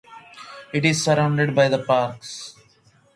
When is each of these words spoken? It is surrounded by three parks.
It 0.73 0.83
is 0.83 1.03
surrounded 1.03 1.53
by 1.53 1.69
three 1.69 1.83
parks. 1.85 2.55